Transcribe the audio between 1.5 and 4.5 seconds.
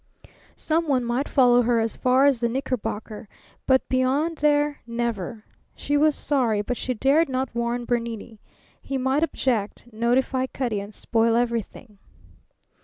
her as far as the Knickerbocker, but beyond